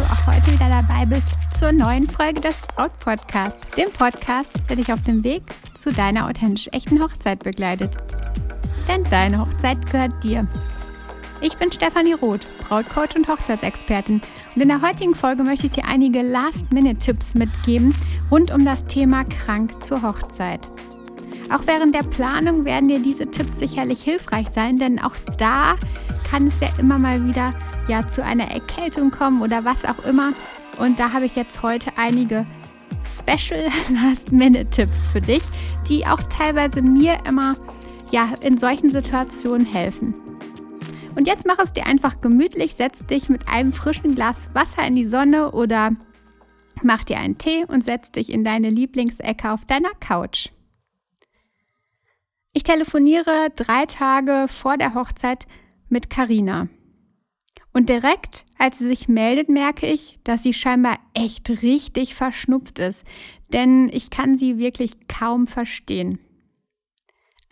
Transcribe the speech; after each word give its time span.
du 0.00 0.06
auch 0.06 0.26
heute 0.26 0.52
wieder 0.52 0.68
dabei 0.68 1.04
bist 1.04 1.26
zur 1.58 1.72
neuen 1.72 2.08
Folge 2.08 2.40
des 2.40 2.62
Braut 2.62 2.98
Podcast, 3.00 3.66
dem 3.76 3.90
Podcast, 3.90 4.50
der 4.68 4.76
dich 4.76 4.90
auf 4.92 5.02
dem 5.02 5.22
Weg 5.24 5.42
zu 5.76 5.92
deiner 5.92 6.26
authentisch 6.26 6.68
echten 6.72 7.02
Hochzeit 7.02 7.40
begleitet. 7.40 7.96
Denn 8.88 9.04
deine 9.10 9.40
Hochzeit 9.40 9.84
gehört 9.90 10.24
dir. 10.24 10.46
Ich 11.42 11.56
bin 11.56 11.70
Stefanie 11.70 12.14
Roth, 12.14 12.46
Brautcoach 12.66 13.14
und 13.14 13.28
Hochzeitsexpertin 13.28 14.22
und 14.54 14.62
in 14.62 14.68
der 14.68 14.80
heutigen 14.80 15.14
Folge 15.14 15.42
möchte 15.42 15.66
ich 15.66 15.72
dir 15.72 15.84
einige 15.84 16.22
Last-Minute-Tipps 16.22 17.34
mitgeben 17.34 17.94
rund 18.30 18.52
um 18.52 18.64
das 18.64 18.86
Thema 18.86 19.24
krank 19.24 19.82
zur 19.82 20.02
Hochzeit. 20.02 20.70
Auch 21.52 21.66
während 21.66 21.94
der 21.94 22.04
Planung 22.04 22.64
werden 22.64 22.88
dir 22.88 23.02
diese 23.02 23.30
Tipps 23.30 23.58
sicherlich 23.58 24.02
hilfreich 24.02 24.48
sein, 24.48 24.78
denn 24.78 24.98
auch 24.98 25.14
da 25.36 25.74
kann 26.30 26.46
es 26.46 26.60
ja 26.60 26.68
immer 26.78 26.98
mal 26.98 27.26
wieder 27.26 27.52
ja, 27.88 28.06
zu 28.06 28.22
einer 28.22 28.50
Erkältung 28.50 29.10
kommen 29.10 29.42
oder 29.42 29.64
was 29.64 29.84
auch 29.84 30.04
immer. 30.04 30.32
Und 30.78 31.00
da 31.00 31.12
habe 31.12 31.24
ich 31.24 31.34
jetzt 31.34 31.62
heute 31.62 31.90
einige 31.96 32.46
Special 33.04 33.68
Last-Minute-Tipps 34.02 35.08
für 35.08 35.20
dich, 35.20 35.42
die 35.88 36.06
auch 36.06 36.22
teilweise 36.24 36.82
mir 36.82 37.18
immer 37.26 37.56
ja, 38.12 38.28
in 38.42 38.56
solchen 38.56 38.90
Situationen 38.90 39.66
helfen. 39.66 40.14
Und 41.16 41.26
jetzt 41.26 41.46
mach 41.46 41.58
es 41.58 41.72
dir 41.72 41.86
einfach 41.86 42.20
gemütlich, 42.20 42.76
setz 42.76 43.04
dich 43.04 43.28
mit 43.28 43.48
einem 43.48 43.72
frischen 43.72 44.14
Glas 44.14 44.50
Wasser 44.54 44.86
in 44.86 44.94
die 44.94 45.08
Sonne 45.08 45.50
oder 45.50 45.90
mach 46.82 47.02
dir 47.02 47.18
einen 47.18 47.38
Tee 47.38 47.64
und 47.66 47.84
setz 47.84 48.12
dich 48.12 48.30
in 48.30 48.44
deine 48.44 48.70
Lieblingsecke 48.70 49.50
auf 49.50 49.64
deiner 49.64 49.90
Couch. 49.98 50.50
Ich 52.52 52.62
telefoniere 52.62 53.48
drei 53.54 53.86
Tage 53.86 54.46
vor 54.48 54.76
der 54.76 54.94
Hochzeit 54.94 55.46
mit 55.90 56.10
Karina. 56.10 56.68
Und 57.72 57.88
direkt, 57.88 58.44
als 58.58 58.78
sie 58.78 58.88
sich 58.88 59.08
meldet, 59.08 59.48
merke 59.48 59.86
ich, 59.86 60.18
dass 60.24 60.42
sie 60.42 60.52
scheinbar 60.52 60.98
echt 61.14 61.62
richtig 61.62 62.14
verschnupft 62.14 62.78
ist, 62.78 63.04
denn 63.52 63.88
ich 63.92 64.10
kann 64.10 64.36
sie 64.36 64.58
wirklich 64.58 65.06
kaum 65.06 65.46
verstehen. 65.46 66.18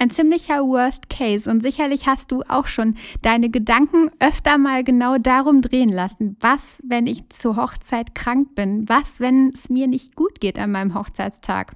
Ein 0.01 0.11
ziemlicher 0.11 0.63
Worst 0.63 1.11
Case 1.11 1.51
und 1.51 1.61
sicherlich 1.61 2.07
hast 2.07 2.31
du 2.31 2.43
auch 2.49 2.69
schon 2.69 2.95
deine 3.21 3.51
Gedanken 3.51 4.13
öfter 4.21 4.57
mal 4.57 4.85
genau 4.85 5.19
darum 5.19 5.61
drehen 5.61 5.89
lassen. 5.89 6.37
Was, 6.41 6.81
wenn 6.87 7.09
ich 7.09 7.29
zur 7.31 7.57
Hochzeit 7.57 8.15
krank 8.15 8.55
bin? 8.55 8.89
Was, 8.89 9.19
wenn 9.19 9.51
es 9.53 9.71
mir 9.71 9.89
nicht 9.89 10.15
gut 10.15 10.41
geht 10.41 10.57
an 10.57 10.71
meinem 10.71 10.95
Hochzeitstag? 10.95 11.75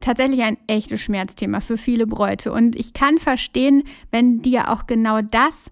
Tatsächlich 0.00 0.42
ein 0.42 0.58
echtes 0.66 1.00
Schmerzthema 1.00 1.60
für 1.60 1.76
viele 1.76 2.06
Bräute. 2.06 2.52
Und 2.52 2.74
ich 2.74 2.94
kann 2.94 3.18
verstehen, 3.18 3.84
wenn 4.10 4.42
dir 4.42 4.70
auch 4.70 4.86
genau 4.86 5.20
das 5.22 5.70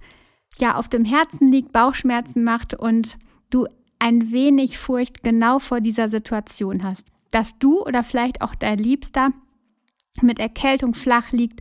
ja 0.59 0.77
auf 0.77 0.89
dem 0.89 1.05
Herzen 1.05 1.51
liegt, 1.51 1.73
Bauchschmerzen 1.73 2.45
macht 2.45 2.75
und 2.75 3.17
du 3.51 3.67
ein 3.99 4.31
wenig 4.31 4.79
Furcht 4.79 5.23
genau 5.23 5.59
vor 5.59 5.81
dieser 5.81 6.09
Situation 6.09 6.83
hast. 6.83 7.09
Dass 7.31 7.59
du 7.59 7.83
oder 7.83 8.05
vielleicht 8.05 8.43
auch 8.43 8.55
dein 8.55 8.79
Liebster 8.79 9.33
mit 10.23 10.39
Erkältung 10.39 10.95
flach 10.95 11.33
liegt 11.33 11.61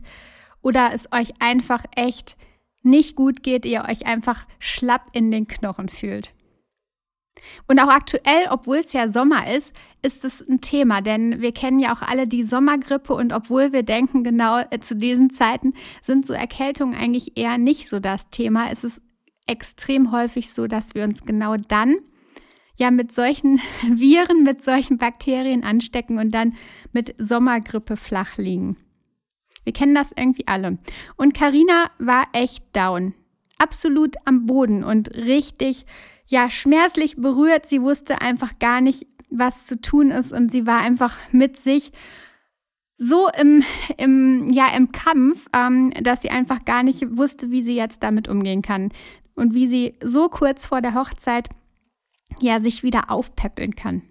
oder 0.62 0.90
es 0.92 1.12
euch 1.12 1.32
einfach 1.40 1.84
echt 1.94 2.36
nicht 2.82 3.16
gut 3.16 3.42
geht, 3.42 3.64
ihr 3.64 3.84
euch 3.88 4.06
einfach 4.06 4.46
schlapp 4.58 5.08
in 5.12 5.30
den 5.30 5.46
Knochen 5.46 5.88
fühlt. 5.88 6.32
Und 7.66 7.80
auch 7.80 7.88
aktuell, 7.88 8.46
obwohl 8.50 8.78
es 8.78 8.92
ja 8.92 9.08
Sommer 9.08 9.52
ist, 9.52 9.74
ist 10.02 10.24
es 10.24 10.46
ein 10.46 10.60
Thema, 10.60 11.00
denn 11.00 11.40
wir 11.40 11.52
kennen 11.52 11.78
ja 11.78 11.94
auch 11.94 12.02
alle 12.02 12.26
die 12.28 12.42
Sommergrippe 12.42 13.14
und 13.14 13.32
obwohl 13.32 13.72
wir 13.72 13.82
denken, 13.82 14.24
genau 14.24 14.60
äh, 14.70 14.78
zu 14.80 14.96
diesen 14.96 15.30
Zeiten 15.30 15.74
sind 16.02 16.26
so 16.26 16.32
Erkältungen 16.34 16.94
eigentlich 16.94 17.36
eher 17.36 17.58
nicht 17.58 17.88
so 17.88 17.98
das 18.00 18.30
Thema, 18.30 18.70
ist 18.70 18.84
es 18.84 19.00
extrem 19.46 20.12
häufig 20.12 20.50
so, 20.50 20.66
dass 20.66 20.94
wir 20.94 21.04
uns 21.04 21.24
genau 21.24 21.56
dann 21.56 21.96
ja 22.78 22.90
mit 22.90 23.12
solchen 23.12 23.60
Viren, 23.82 24.44
mit 24.44 24.62
solchen 24.62 24.98
Bakterien 24.98 25.64
anstecken 25.64 26.18
und 26.18 26.32
dann 26.32 26.54
mit 26.92 27.14
Sommergrippe 27.18 27.96
flach 27.96 28.36
liegen. 28.36 28.76
Wir 29.64 29.72
kennen 29.72 29.94
das 29.94 30.12
irgendwie 30.16 30.46
alle. 30.46 30.78
Und 31.16 31.34
Karina 31.34 31.90
war 31.98 32.24
echt 32.32 32.64
down. 32.74 33.14
Absolut 33.58 34.16
am 34.24 34.46
Boden 34.46 34.84
und 34.84 35.14
richtig 35.14 35.84
ja, 36.28 36.50
schmerzlich 36.50 37.16
berührt. 37.16 37.66
Sie 37.66 37.82
wusste 37.82 38.20
einfach 38.20 38.58
gar 38.58 38.80
nicht, 38.80 39.06
was 39.30 39.66
zu 39.66 39.80
tun 39.80 40.10
ist 40.10 40.32
und 40.32 40.50
sie 40.50 40.66
war 40.66 40.80
einfach 40.80 41.16
mit 41.32 41.56
sich 41.56 41.92
so 42.96 43.28
im, 43.28 43.62
im, 43.96 44.50
ja, 44.50 44.68
im 44.76 44.90
Kampf, 44.92 45.46
ähm, 45.54 45.92
dass 46.02 46.22
sie 46.22 46.30
einfach 46.30 46.64
gar 46.64 46.82
nicht 46.82 47.16
wusste, 47.16 47.50
wie 47.50 47.62
sie 47.62 47.76
jetzt 47.76 48.02
damit 48.02 48.28
umgehen 48.28 48.62
kann 48.62 48.90
und 49.34 49.54
wie 49.54 49.68
sie 49.68 49.94
so 50.02 50.28
kurz 50.28 50.66
vor 50.66 50.82
der 50.82 50.94
Hochzeit 50.94 51.48
ja 52.40 52.60
sich 52.60 52.82
wieder 52.82 53.10
aufpäppeln 53.10 53.76
kann. 53.76 54.02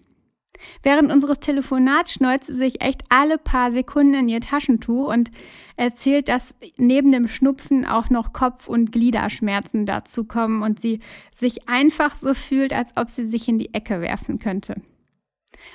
Während 0.84 1.12
unseres 1.12 1.40
Telefonats 1.40 2.13
schneuzt 2.13 2.47
sie 2.47 2.53
sich 2.53 2.81
echt 2.81 3.03
alle 3.09 3.38
paar 3.38 3.72
Sekunden 3.72 4.13
in 4.13 4.28
ihr 4.28 4.41
Taschentuch 4.41 5.12
und 5.12 5.31
erzählt, 5.75 6.28
dass 6.28 6.56
neben 6.78 7.12
dem 7.12 7.28
Schnupfen 7.28 7.85
auch 7.85 8.09
noch 8.09 8.34
Kopf- 8.34 8.68
und 8.68 8.91
Gliederschmerzen 8.91 9.85
dazu 9.85 10.23
kommen 10.23 10.63
und 10.63 10.79
sie 10.79 11.00
sich 11.34 11.69
einfach 11.69 12.16
so 12.16 12.34
fühlt, 12.34 12.73
als 12.73 12.91
ob 12.95 13.09
sie 13.09 13.28
sich 13.28 13.47
in 13.47 13.57
die 13.57 13.73
Ecke 13.73 14.01
werfen 14.01 14.40
könnte. 14.40 14.81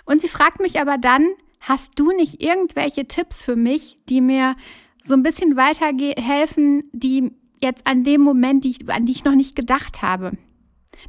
Und 0.05 0.21
sie 0.21 0.29
fragt 0.29 0.61
mich 0.61 0.81
aber 0.81 0.99
dann, 0.99 1.29
hast 1.61 1.99
du 1.99 2.11
nicht 2.11 2.43
irgendwelche 2.43 3.07
Tipps 3.07 3.45
für 3.45 3.57
mich, 3.57 3.97
die 4.09 4.21
mir 4.21 4.55
so 5.03 5.15
ein 5.15 5.23
bisschen 5.23 5.57
weiterhelfen, 5.57 6.85
die 6.93 7.33
jetzt 7.61 7.87
an 7.87 8.05
dem 8.05 8.21
Moment, 8.21 8.65
die 8.65 8.71
ich, 8.71 8.91
an 8.91 9.07
die 9.07 9.13
ich 9.13 9.25
noch 9.25 9.35
nicht 9.35 9.55
gedacht 9.57 10.03
habe? 10.03 10.33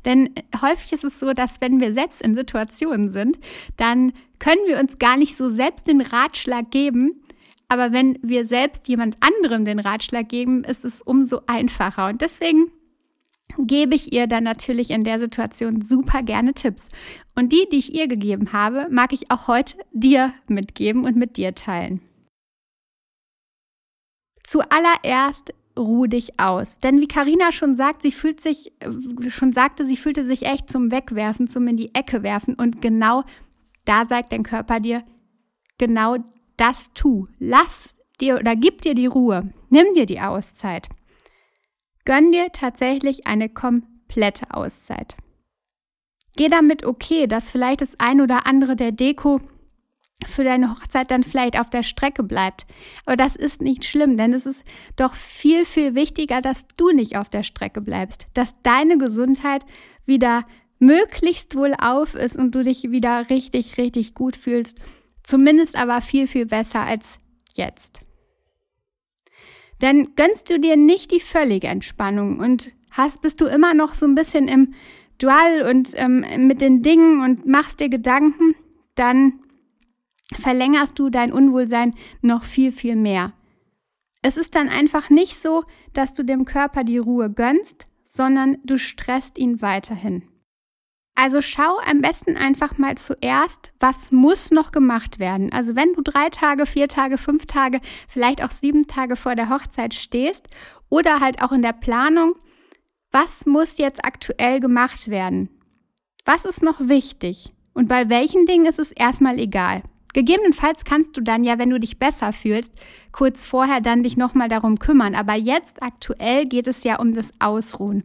Denn 0.05 0.29
häufig 0.61 0.93
ist 0.93 1.03
es 1.03 1.19
so, 1.19 1.33
dass 1.33 1.61
wenn 1.61 1.79
wir 1.79 1.93
selbst 1.93 2.21
in 2.21 2.35
Situationen 2.35 3.09
sind, 3.09 3.37
dann 3.77 4.13
können 4.39 4.61
wir 4.67 4.79
uns 4.79 4.97
gar 4.99 5.17
nicht 5.17 5.37
so 5.37 5.49
selbst 5.49 5.87
den 5.87 6.01
Ratschlag 6.01 6.71
geben. 6.71 7.21
Aber 7.69 7.91
wenn 7.91 8.19
wir 8.21 8.45
selbst 8.45 8.87
jemand 8.87 9.17
anderem 9.19 9.65
den 9.65 9.79
Ratschlag 9.79 10.29
geben, 10.29 10.63
ist 10.63 10.85
es 10.85 11.01
umso 11.01 11.41
einfacher. 11.47 12.07
Und 12.07 12.21
deswegen 12.21 12.71
gebe 13.57 13.95
ich 13.95 14.13
ihr 14.13 14.27
dann 14.27 14.43
natürlich 14.43 14.89
in 14.91 15.03
der 15.03 15.19
Situation 15.19 15.81
super 15.81 16.23
gerne 16.23 16.53
Tipps. 16.53 16.89
Und 17.35 17.51
die, 17.51 17.67
die 17.71 17.77
ich 17.77 17.93
ihr 17.93 18.07
gegeben 18.07 18.53
habe, 18.53 18.87
mag 18.89 19.13
ich 19.13 19.31
auch 19.31 19.47
heute 19.47 19.77
dir 19.91 20.33
mitgeben 20.47 21.05
und 21.05 21.15
mit 21.15 21.37
dir 21.37 21.55
teilen. 21.55 22.01
Zuallererst 24.43 25.53
ruh 25.77 26.07
dich 26.07 26.39
aus. 26.39 26.79
Denn 26.79 27.01
wie 27.01 27.07
Karina 27.07 27.51
schon 27.51 27.75
sagt, 27.75 28.01
sie 28.01 28.11
fühlt 28.11 28.39
sich, 28.39 28.73
äh, 28.79 29.29
schon 29.29 29.51
sagte, 29.51 29.85
sie 29.85 29.97
fühlte 29.97 30.25
sich 30.25 30.45
echt 30.45 30.69
zum 30.69 30.91
Wegwerfen, 30.91 31.47
zum 31.47 31.67
in 31.67 31.77
die 31.77 31.93
Ecke 31.95 32.23
werfen. 32.23 32.55
Und 32.55 32.81
genau 32.81 33.23
da 33.85 34.05
sagt 34.07 34.31
dein 34.31 34.43
Körper 34.43 34.79
dir, 34.79 35.03
genau 35.77 36.17
das 36.57 36.93
tu. 36.93 37.27
Lass 37.39 37.93
dir 38.21 38.35
oder 38.35 38.55
gib 38.55 38.81
dir 38.81 38.93
die 38.93 39.07
Ruhe. 39.07 39.53
Nimm 39.69 39.93
dir 39.93 40.05
die 40.05 40.21
Auszeit. 40.21 40.87
Gönn 42.05 42.31
dir 42.31 42.51
tatsächlich 42.51 43.27
eine 43.27 43.49
komplette 43.49 44.51
Auszeit. 44.51 45.15
Geh 46.35 46.49
damit 46.49 46.85
okay, 46.85 47.27
dass 47.27 47.51
vielleicht 47.51 47.81
das 47.81 47.99
ein 47.99 48.19
oder 48.19 48.45
andere 48.47 48.75
der 48.75 48.91
Deko 48.91 49.39
für 50.27 50.43
deine 50.43 50.69
Hochzeit 50.71 51.11
dann 51.11 51.23
vielleicht 51.23 51.59
auf 51.59 51.69
der 51.69 51.83
Strecke 51.83 52.23
bleibt. 52.23 52.65
Aber 53.05 53.15
das 53.15 53.35
ist 53.35 53.61
nicht 53.61 53.85
schlimm, 53.85 54.17
denn 54.17 54.33
es 54.33 54.45
ist 54.45 54.63
doch 54.95 55.15
viel, 55.15 55.65
viel 55.65 55.95
wichtiger, 55.95 56.41
dass 56.41 56.67
du 56.77 56.91
nicht 56.91 57.17
auf 57.17 57.29
der 57.29 57.43
Strecke 57.43 57.81
bleibst, 57.81 58.27
dass 58.33 58.55
deine 58.63 58.97
Gesundheit 58.97 59.65
wieder 60.05 60.45
möglichst 60.79 61.55
wohl 61.55 61.73
auf 61.79 62.15
ist 62.15 62.37
und 62.37 62.53
du 62.53 62.63
dich 62.63 62.91
wieder 62.91 63.29
richtig, 63.29 63.77
richtig 63.77 64.13
gut 64.13 64.35
fühlst. 64.35 64.77
Zumindest 65.23 65.77
aber 65.77 66.01
viel, 66.01 66.27
viel 66.27 66.45
besser 66.45 66.81
als 66.81 67.17
jetzt. 67.55 68.01
Denn 69.81 70.15
gönnst 70.15 70.49
du 70.49 70.59
dir 70.59 70.77
nicht 70.77 71.11
die 71.11 71.19
völlige 71.19 71.67
Entspannung 71.67 72.39
und 72.39 72.71
hast, 72.91 73.21
bist 73.21 73.41
du 73.41 73.45
immer 73.45 73.73
noch 73.73 73.93
so 73.95 74.05
ein 74.05 74.15
bisschen 74.15 74.47
im 74.47 74.73
Dual 75.17 75.61
und 75.69 75.91
ähm, 75.95 76.25
mit 76.47 76.61
den 76.61 76.81
Dingen 76.81 77.21
und 77.21 77.45
machst 77.45 77.79
dir 77.79 77.89
Gedanken, 77.89 78.55
dann 78.95 79.42
verlängerst 80.37 80.97
du 80.99 81.09
dein 81.09 81.31
Unwohlsein 81.31 81.93
noch 82.21 82.43
viel, 82.43 82.71
viel 82.71 82.95
mehr. 82.95 83.33
Es 84.21 84.37
ist 84.37 84.55
dann 84.55 84.69
einfach 84.69 85.09
nicht 85.09 85.37
so, 85.39 85.63
dass 85.93 86.13
du 86.13 86.23
dem 86.23 86.45
Körper 86.45 86.83
die 86.83 86.97
Ruhe 86.97 87.29
gönnst, 87.29 87.85
sondern 88.07 88.57
du 88.63 88.77
stresst 88.77 89.37
ihn 89.37 89.61
weiterhin. 89.61 90.23
Also 91.15 91.41
schau 91.41 91.77
am 91.85 92.01
besten 92.01 92.37
einfach 92.37 92.77
mal 92.77 92.97
zuerst, 92.97 93.71
was 93.79 94.11
muss 94.11 94.49
noch 94.49 94.71
gemacht 94.71 95.19
werden. 95.19 95.51
Also 95.51 95.75
wenn 95.75 95.93
du 95.93 96.01
drei 96.01 96.29
Tage, 96.29 96.65
vier 96.65 96.87
Tage, 96.87 97.17
fünf 97.17 97.45
Tage, 97.45 97.81
vielleicht 98.07 98.43
auch 98.43 98.51
sieben 98.51 98.87
Tage 98.87 99.15
vor 99.15 99.35
der 99.35 99.49
Hochzeit 99.49 99.93
stehst 99.93 100.47
oder 100.89 101.19
halt 101.19 101.43
auch 101.43 101.51
in 101.51 101.61
der 101.61 101.73
Planung, 101.73 102.35
was 103.11 103.45
muss 103.45 103.77
jetzt 103.77 104.03
aktuell 104.03 104.59
gemacht 104.59 105.07
werden? 105.07 105.49
Was 106.25 106.45
ist 106.45 106.63
noch 106.63 106.79
wichtig? 106.79 107.53
Und 107.73 107.87
bei 107.87 108.09
welchen 108.09 108.45
Dingen 108.45 108.65
ist 108.65 108.79
es 108.79 108.91
erstmal 108.91 109.37
egal? 109.37 109.83
Gegebenenfalls 110.13 110.85
kannst 110.85 111.17
du 111.17 111.21
dann 111.21 111.43
ja, 111.43 111.59
wenn 111.59 111.71
du 111.71 111.79
dich 111.79 111.97
besser 111.99 112.33
fühlst, 112.33 112.73
kurz 113.11 113.45
vorher 113.45 113.81
dann 113.81 114.03
dich 114.03 114.15
nochmal 114.15 114.47
darum 114.47 114.79
kümmern. 114.79 115.15
Aber 115.15 115.33
jetzt 115.33 115.81
aktuell 115.81 116.45
geht 116.45 116.67
es 116.67 116.83
ja 116.83 116.99
um 116.99 117.13
das 117.13 117.31
Ausruhen. 117.39 118.03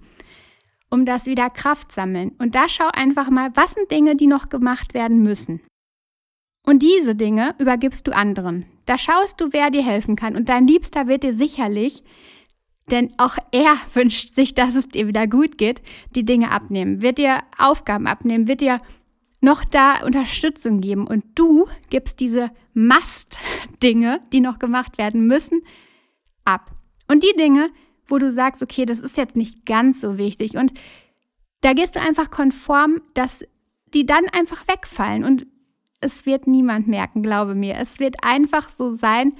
um 0.90 1.04
das 1.04 1.26
wieder 1.26 1.50
Kraft 1.50 1.92
sammeln. 1.92 2.32
Und 2.38 2.54
da 2.54 2.68
schau 2.68 2.88
einfach 2.92 3.28
mal, 3.30 3.50
was 3.54 3.72
sind 3.72 3.90
Dinge, 3.90 4.16
die 4.16 4.26
noch 4.26 4.48
gemacht 4.48 4.94
werden 4.94 5.22
müssen. 5.22 5.60
Und 6.66 6.82
diese 6.82 7.14
Dinge 7.14 7.54
übergibst 7.58 8.06
du 8.06 8.14
anderen. 8.14 8.66
Da 8.86 8.98
schaust 8.98 9.40
du, 9.40 9.48
wer 9.52 9.70
dir 9.70 9.84
helfen 9.84 10.16
kann. 10.16 10.36
Und 10.36 10.48
dein 10.48 10.66
Liebster 10.66 11.06
wird 11.06 11.22
dir 11.22 11.34
sicherlich, 11.34 12.02
denn 12.90 13.12
auch 13.18 13.36
er 13.52 13.76
wünscht 13.94 14.34
sich, 14.34 14.54
dass 14.54 14.74
es 14.74 14.88
dir 14.88 15.08
wieder 15.08 15.26
gut 15.26 15.58
geht, 15.58 15.82
die 16.14 16.24
Dinge 16.24 16.50
abnehmen, 16.50 17.02
wird 17.02 17.18
dir 17.18 17.40
Aufgaben 17.58 18.06
abnehmen, 18.06 18.48
wird 18.48 18.60
dir 18.60 18.78
noch 19.40 19.64
da 19.64 20.04
Unterstützung 20.04 20.80
geben. 20.80 21.06
Und 21.06 21.24
du 21.34 21.66
gibst 21.90 22.20
diese 22.20 22.50
Mast-Dinge, 22.74 24.20
die 24.32 24.40
noch 24.40 24.58
gemacht 24.58 24.98
werden 24.98 25.26
müssen, 25.26 25.62
ab. 26.44 26.70
Und 27.08 27.22
die 27.22 27.36
Dinge, 27.36 27.70
wo 28.08 28.18
du 28.18 28.30
sagst, 28.30 28.62
okay, 28.62 28.84
das 28.84 28.98
ist 28.98 29.16
jetzt 29.16 29.36
nicht 29.36 29.66
ganz 29.66 30.00
so 30.00 30.18
wichtig. 30.18 30.56
Und 30.56 30.72
da 31.60 31.72
gehst 31.72 31.96
du 31.96 32.00
einfach 32.00 32.30
konform, 32.30 33.00
dass 33.14 33.44
die 33.94 34.06
dann 34.06 34.26
einfach 34.32 34.66
wegfallen. 34.68 35.24
Und 35.24 35.46
es 36.00 36.26
wird 36.26 36.46
niemand 36.46 36.88
merken, 36.88 37.22
glaube 37.22 37.54
mir. 37.54 37.76
Es 37.76 37.98
wird 37.98 38.16
einfach 38.22 38.68
so 38.70 38.94
sein, 38.94 39.32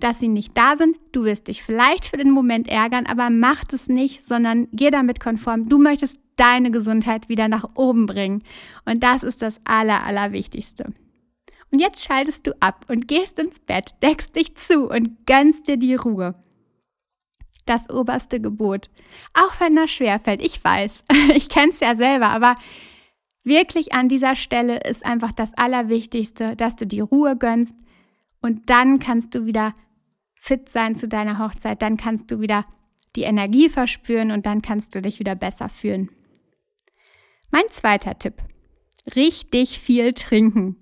dass 0.00 0.20
sie 0.20 0.28
nicht 0.28 0.56
da 0.56 0.76
sind. 0.76 0.98
Du 1.12 1.24
wirst 1.24 1.48
dich 1.48 1.62
vielleicht 1.62 2.06
für 2.06 2.16
den 2.16 2.30
Moment 2.30 2.68
ärgern, 2.68 3.06
aber 3.06 3.30
mach 3.30 3.64
es 3.72 3.88
nicht, 3.88 4.24
sondern 4.24 4.68
geh 4.72 4.90
damit 4.90 5.20
konform. 5.20 5.68
Du 5.68 5.78
möchtest 5.78 6.18
deine 6.36 6.70
Gesundheit 6.70 7.28
wieder 7.28 7.48
nach 7.48 7.70
oben 7.74 8.06
bringen. 8.06 8.42
Und 8.84 9.02
das 9.02 9.22
ist 9.22 9.42
das 9.42 9.60
Aller, 9.64 10.04
Allerwichtigste. 10.04 10.92
Und 11.72 11.80
jetzt 11.80 12.04
schaltest 12.04 12.46
du 12.46 12.52
ab 12.60 12.86
und 12.88 13.08
gehst 13.08 13.38
ins 13.38 13.58
Bett, 13.58 13.94
deckst 14.02 14.36
dich 14.36 14.54
zu 14.54 14.88
und 14.88 15.26
gönnst 15.26 15.66
dir 15.66 15.76
die 15.76 15.94
Ruhe 15.94 16.34
das 17.66 17.90
oberste 17.90 18.40
Gebot. 18.40 18.90
Auch 19.32 19.60
wenn 19.60 19.76
das 19.76 19.90
schwerfällt, 19.90 20.42
ich 20.42 20.62
weiß, 20.62 21.04
ich 21.34 21.48
kenne 21.48 21.72
es 21.72 21.80
ja 21.80 21.96
selber, 21.96 22.28
aber 22.28 22.54
wirklich 23.42 23.92
an 23.92 24.08
dieser 24.08 24.34
Stelle 24.34 24.80
ist 24.80 25.04
einfach 25.04 25.32
das 25.32 25.52
Allerwichtigste, 25.56 26.56
dass 26.56 26.76
du 26.76 26.86
die 26.86 27.00
Ruhe 27.00 27.36
gönnst 27.36 27.76
und 28.40 28.68
dann 28.70 28.98
kannst 28.98 29.34
du 29.34 29.46
wieder 29.46 29.74
fit 30.34 30.68
sein 30.68 30.96
zu 30.96 31.08
deiner 31.08 31.38
Hochzeit, 31.38 31.80
dann 31.80 31.96
kannst 31.96 32.30
du 32.30 32.40
wieder 32.40 32.64
die 33.16 33.22
Energie 33.22 33.68
verspüren 33.68 34.30
und 34.30 34.44
dann 34.44 34.60
kannst 34.60 34.94
du 34.94 35.00
dich 35.00 35.18
wieder 35.18 35.34
besser 35.34 35.68
fühlen. 35.68 36.10
Mein 37.54 37.70
zweiter 37.70 38.18
Tipp. 38.18 38.42
Richtig 39.14 39.78
viel 39.78 40.12
trinken. 40.12 40.80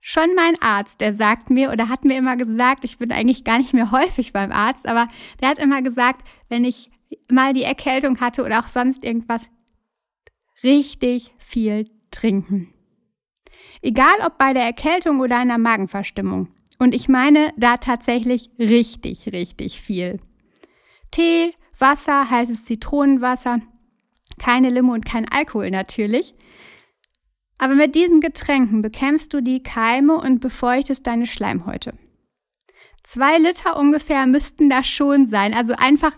Schon 0.00 0.36
mein 0.36 0.54
Arzt, 0.62 1.00
der 1.00 1.16
sagt 1.16 1.50
mir 1.50 1.72
oder 1.72 1.88
hat 1.88 2.04
mir 2.04 2.16
immer 2.16 2.36
gesagt, 2.36 2.84
ich 2.84 2.98
bin 2.98 3.10
eigentlich 3.10 3.42
gar 3.42 3.58
nicht 3.58 3.74
mehr 3.74 3.90
häufig 3.90 4.32
beim 4.32 4.52
Arzt, 4.52 4.86
aber 4.86 5.08
der 5.40 5.48
hat 5.48 5.58
immer 5.58 5.82
gesagt, 5.82 6.24
wenn 6.48 6.64
ich 6.64 6.92
mal 7.28 7.54
die 7.54 7.64
Erkältung 7.64 8.20
hatte 8.20 8.44
oder 8.44 8.60
auch 8.60 8.68
sonst 8.68 9.02
irgendwas, 9.02 9.46
richtig 10.62 11.34
viel 11.38 11.90
trinken. 12.12 12.72
Egal 13.82 14.14
ob 14.24 14.38
bei 14.38 14.52
der 14.52 14.62
Erkältung 14.62 15.18
oder 15.18 15.38
einer 15.38 15.58
Magenverstimmung. 15.58 16.54
Und 16.78 16.94
ich 16.94 17.08
meine 17.08 17.52
da 17.56 17.78
tatsächlich 17.78 18.50
richtig, 18.60 19.32
richtig 19.32 19.80
viel. 19.80 20.20
Tee, 21.10 21.52
Wasser, 21.80 22.30
heißes 22.30 22.64
Zitronenwasser, 22.64 23.60
keine 24.38 24.70
Limo 24.70 24.92
und 24.92 25.04
kein 25.04 25.28
Alkohol 25.28 25.70
natürlich. 25.70 26.34
Aber 27.58 27.74
mit 27.74 27.94
diesen 27.94 28.20
Getränken 28.20 28.82
bekämpfst 28.82 29.28
du 29.32 29.40
die 29.40 29.62
Keime 29.62 30.16
und 30.16 30.40
befeuchtest 30.40 31.06
deine 31.06 31.26
Schleimhäute. 31.26 31.94
Zwei 33.02 33.38
Liter 33.38 33.78
ungefähr 33.78 34.26
müssten 34.26 34.68
das 34.68 34.86
schon 34.86 35.28
sein. 35.28 35.54
Also 35.54 35.74
einfach 35.76 36.12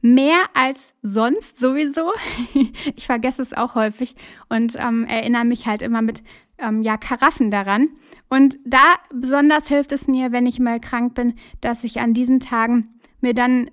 mehr 0.00 0.38
als 0.54 0.92
sonst 1.02 1.60
sowieso. 1.60 2.12
ich 2.96 3.06
vergesse 3.06 3.42
es 3.42 3.52
auch 3.52 3.74
häufig 3.74 4.16
und 4.48 4.74
ähm, 4.78 5.04
erinnere 5.04 5.44
mich 5.44 5.66
halt 5.66 5.82
immer 5.82 6.02
mit 6.02 6.22
ähm, 6.58 6.82
ja, 6.82 6.96
Karaffen 6.96 7.50
daran. 7.50 7.90
Und 8.28 8.58
da 8.64 8.94
besonders 9.12 9.68
hilft 9.68 9.92
es 9.92 10.08
mir, 10.08 10.32
wenn 10.32 10.46
ich 10.46 10.58
mal 10.58 10.80
krank 10.80 11.14
bin, 11.14 11.34
dass 11.60 11.84
ich 11.84 12.00
an 12.00 12.14
diesen 12.14 12.40
Tagen 12.40 13.00
mir 13.20 13.34
dann 13.34 13.70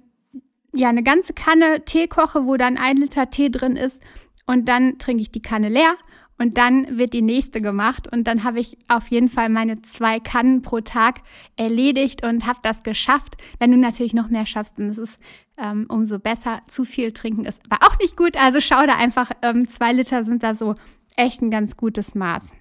ja 0.79 0.89
eine 0.89 1.03
ganze 1.03 1.33
Kanne 1.33 1.83
Tee 1.85 2.07
koche, 2.07 2.45
wo 2.45 2.57
dann 2.57 2.77
ein 2.77 2.97
Liter 2.97 3.29
Tee 3.29 3.49
drin 3.49 3.75
ist. 3.75 4.01
Und 4.45 4.69
dann 4.69 4.97
trinke 4.97 5.21
ich 5.21 5.31
die 5.31 5.41
Kanne 5.41 5.69
leer 5.69 5.95
und 6.37 6.57
dann 6.57 6.97
wird 6.97 7.13
die 7.13 7.21
nächste 7.21 7.61
gemacht 7.61 8.07
und 8.11 8.25
dann 8.25 8.43
habe 8.43 8.59
ich 8.59 8.77
auf 8.87 9.07
jeden 9.07 9.29
Fall 9.29 9.49
meine 9.49 9.81
zwei 9.81 10.19
Kannen 10.19 10.61
pro 10.61 10.81
Tag 10.81 11.21
erledigt 11.55 12.23
und 12.23 12.45
habe 12.45 12.59
das 12.61 12.83
geschafft. 12.83 13.37
Wenn 13.59 13.71
du 13.71 13.77
natürlich 13.77 14.13
noch 14.13 14.29
mehr 14.29 14.45
schaffst, 14.45 14.77
dann 14.77 14.89
ist 14.89 14.99
es 14.99 15.17
ähm, 15.57 15.85
umso 15.89 16.19
besser. 16.19 16.61
Zu 16.67 16.85
viel 16.85 17.11
trinken 17.11 17.45
ist 17.45 17.61
aber 17.69 17.85
auch 17.85 17.97
nicht 17.99 18.15
gut, 18.15 18.37
also 18.37 18.59
schau 18.59 18.85
da 18.85 18.95
einfach, 18.95 19.31
ähm, 19.41 19.67
zwei 19.67 19.91
Liter 19.91 20.23
sind 20.23 20.43
da 20.43 20.55
so 20.55 20.75
echt 21.15 21.41
ein 21.41 21.49
ganz 21.49 21.75
gutes 21.75 22.13
Maß. 22.13 22.51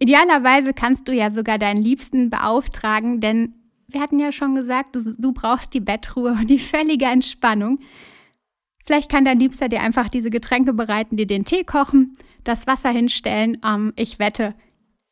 Idealerweise 0.00 0.74
kannst 0.74 1.08
du 1.08 1.12
ja 1.12 1.30
sogar 1.30 1.58
deinen 1.58 1.82
Liebsten 1.82 2.30
beauftragen, 2.30 3.20
denn 3.20 3.54
wir 3.88 4.00
hatten 4.00 4.18
ja 4.18 4.32
schon 4.32 4.54
gesagt, 4.54 4.94
du, 4.94 5.14
du 5.16 5.32
brauchst 5.32 5.72
die 5.72 5.80
Bettruhe 5.80 6.32
und 6.32 6.48
die 6.50 6.58
völlige 6.58 7.06
Entspannung. 7.06 7.80
Vielleicht 8.84 9.10
kann 9.10 9.24
dein 9.24 9.38
Liebster 9.38 9.68
dir 9.68 9.80
einfach 9.80 10.08
diese 10.08 10.30
Getränke 10.30 10.72
bereiten, 10.72 11.16
dir 11.16 11.26
den 11.26 11.44
Tee 11.44 11.64
kochen, 11.64 12.14
das 12.44 12.66
Wasser 12.66 12.90
hinstellen. 12.90 13.58
Ähm, 13.64 13.92
ich 13.96 14.18
wette, 14.18 14.54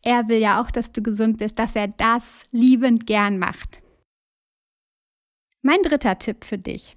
er 0.02 0.28
will 0.28 0.38
ja 0.38 0.61
auch, 0.61 0.70
dass 0.70 0.93
du 0.93 1.02
gesund 1.02 1.38
bist, 1.38 1.58
dass 1.58 1.75
er 1.75 1.88
das 1.88 2.43
liebend 2.52 3.06
gern 3.06 3.38
macht. 3.38 3.81
Mein 5.62 5.82
dritter 5.82 6.19
Tipp 6.19 6.44
für 6.44 6.58
dich. 6.58 6.96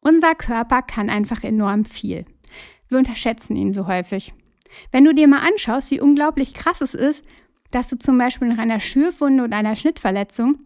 Unser 0.00 0.34
Körper 0.34 0.82
kann 0.82 1.10
einfach 1.10 1.42
enorm 1.42 1.84
viel. 1.84 2.24
Wir 2.88 2.98
unterschätzen 2.98 3.56
ihn 3.56 3.72
so 3.72 3.86
häufig. 3.88 4.32
Wenn 4.92 5.04
du 5.04 5.12
dir 5.12 5.26
mal 5.26 5.46
anschaust, 5.46 5.90
wie 5.90 6.00
unglaublich 6.00 6.54
krass 6.54 6.80
es 6.80 6.94
ist, 6.94 7.24
dass 7.72 7.88
du 7.88 7.98
zum 7.98 8.16
Beispiel 8.16 8.48
nach 8.48 8.58
einer 8.58 8.80
Schürfwunde 8.80 9.44
oder 9.44 9.56
einer 9.56 9.76
Schnittverletzung 9.76 10.65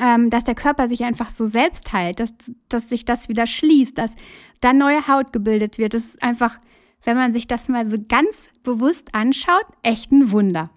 ähm, 0.00 0.30
dass 0.30 0.44
der 0.44 0.54
Körper 0.54 0.88
sich 0.88 1.04
einfach 1.04 1.30
so 1.30 1.46
selbst 1.46 1.92
heilt, 1.92 2.20
dass, 2.20 2.34
dass 2.68 2.88
sich 2.88 3.04
das 3.04 3.28
wieder 3.28 3.46
schließt, 3.46 3.96
dass 3.96 4.16
dann 4.60 4.78
neue 4.78 5.06
Haut 5.08 5.32
gebildet 5.32 5.78
wird. 5.78 5.94
Das 5.94 6.04
ist 6.04 6.22
einfach, 6.22 6.56
wenn 7.02 7.16
man 7.16 7.32
sich 7.32 7.46
das 7.46 7.68
mal 7.68 7.88
so 7.88 7.96
ganz 8.08 8.48
bewusst 8.62 9.14
anschaut, 9.14 9.66
echt 9.82 10.12
ein 10.12 10.30
Wunder. 10.30 10.70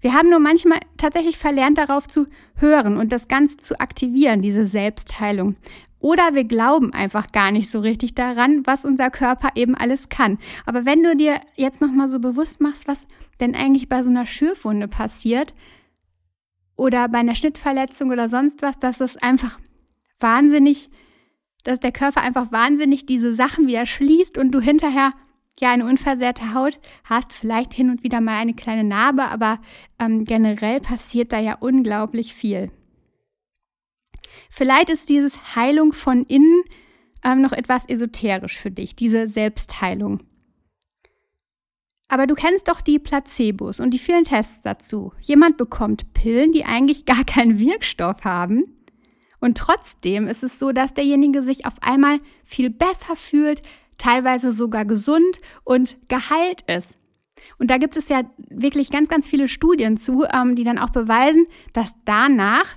Wir 0.00 0.14
haben 0.14 0.30
nur 0.30 0.38
manchmal 0.38 0.80
tatsächlich 0.96 1.36
verlernt, 1.36 1.76
darauf 1.76 2.08
zu 2.08 2.26
hören 2.56 2.96
und 2.96 3.12
das 3.12 3.28
Ganze 3.28 3.58
zu 3.58 3.78
aktivieren, 3.80 4.40
diese 4.40 4.66
Selbstheilung. 4.66 5.56
Oder 5.98 6.34
wir 6.34 6.44
glauben 6.44 6.94
einfach 6.94 7.26
gar 7.30 7.50
nicht 7.50 7.70
so 7.70 7.80
richtig 7.80 8.14
daran, 8.14 8.62
was 8.66 8.86
unser 8.86 9.10
Körper 9.10 9.50
eben 9.54 9.74
alles 9.74 10.08
kann. 10.08 10.38
Aber 10.64 10.86
wenn 10.86 11.02
du 11.02 11.14
dir 11.14 11.38
jetzt 11.56 11.82
nochmal 11.82 12.08
so 12.08 12.18
bewusst 12.18 12.62
machst, 12.62 12.88
was 12.88 13.06
denn 13.40 13.54
eigentlich 13.54 13.90
bei 13.90 14.02
so 14.02 14.08
einer 14.08 14.24
Schürfwunde 14.24 14.88
passiert, 14.88 15.54
oder 16.80 17.08
bei 17.08 17.18
einer 17.18 17.34
Schnittverletzung 17.34 18.10
oder 18.10 18.30
sonst 18.30 18.62
was, 18.62 18.78
dass 18.78 19.00
es 19.00 19.18
einfach 19.18 19.60
wahnsinnig, 20.18 20.88
dass 21.62 21.78
der 21.78 21.92
Körper 21.92 22.22
einfach 22.22 22.52
wahnsinnig 22.52 23.04
diese 23.04 23.34
Sachen 23.34 23.66
wieder 23.66 23.84
schließt 23.84 24.38
und 24.38 24.50
du 24.50 24.60
hinterher 24.60 25.10
ja 25.60 25.72
eine 25.72 25.84
unversehrte 25.84 26.54
Haut 26.54 26.80
hast, 27.04 27.34
vielleicht 27.34 27.74
hin 27.74 27.90
und 27.90 28.02
wieder 28.02 28.22
mal 28.22 28.38
eine 28.38 28.54
kleine 28.54 28.84
Narbe, 28.84 29.24
aber 29.24 29.60
ähm, 29.98 30.24
generell 30.24 30.80
passiert 30.80 31.34
da 31.34 31.38
ja 31.38 31.58
unglaublich 31.60 32.32
viel. 32.32 32.70
Vielleicht 34.50 34.88
ist 34.88 35.10
dieses 35.10 35.54
Heilung 35.54 35.92
von 35.92 36.24
innen 36.24 36.62
ähm, 37.22 37.42
noch 37.42 37.52
etwas 37.52 37.86
esoterisch 37.90 38.58
für 38.58 38.70
dich, 38.70 38.96
diese 38.96 39.26
Selbstheilung. 39.26 40.22
Aber 42.10 42.26
du 42.26 42.34
kennst 42.34 42.66
doch 42.66 42.80
die 42.80 42.98
Placebos 42.98 43.78
und 43.78 43.94
die 43.94 43.98
vielen 44.00 44.24
Tests 44.24 44.62
dazu. 44.62 45.12
Jemand 45.20 45.56
bekommt 45.56 46.12
Pillen, 46.12 46.50
die 46.50 46.64
eigentlich 46.64 47.04
gar 47.04 47.24
keinen 47.24 47.60
Wirkstoff 47.60 48.24
haben. 48.24 48.64
Und 49.38 49.56
trotzdem 49.56 50.26
ist 50.26 50.42
es 50.42 50.58
so, 50.58 50.72
dass 50.72 50.92
derjenige 50.92 51.40
sich 51.40 51.66
auf 51.66 51.74
einmal 51.82 52.18
viel 52.44 52.68
besser 52.68 53.14
fühlt, 53.14 53.62
teilweise 53.96 54.50
sogar 54.50 54.84
gesund 54.84 55.38
und 55.62 55.98
geheilt 56.08 56.62
ist. 56.66 56.98
Und 57.58 57.70
da 57.70 57.78
gibt 57.78 57.96
es 57.96 58.08
ja 58.08 58.22
wirklich 58.48 58.90
ganz, 58.90 59.08
ganz 59.08 59.28
viele 59.28 59.46
Studien 59.46 59.96
zu, 59.96 60.24
ähm, 60.24 60.56
die 60.56 60.64
dann 60.64 60.78
auch 60.78 60.90
beweisen, 60.90 61.46
dass 61.72 61.94
danach 62.04 62.76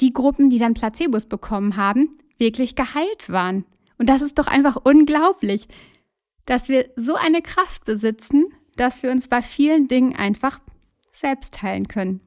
die 0.00 0.12
Gruppen, 0.12 0.50
die 0.50 0.58
dann 0.58 0.74
Placebos 0.74 1.26
bekommen 1.26 1.76
haben, 1.76 2.18
wirklich 2.36 2.74
geheilt 2.74 3.30
waren. 3.30 3.64
Und 3.96 4.08
das 4.08 4.22
ist 4.22 4.40
doch 4.40 4.48
einfach 4.48 4.76
unglaublich 4.82 5.68
dass 6.46 6.68
wir 6.68 6.90
so 6.96 7.14
eine 7.14 7.42
Kraft 7.42 7.84
besitzen, 7.84 8.46
dass 8.76 9.02
wir 9.02 9.10
uns 9.10 9.28
bei 9.28 9.42
vielen 9.42 9.88
Dingen 9.88 10.14
einfach 10.14 10.60
selbst 11.12 11.62
heilen 11.62 11.88
können. 11.88 12.20